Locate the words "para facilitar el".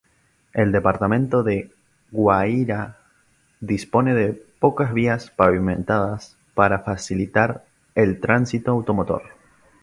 6.55-8.19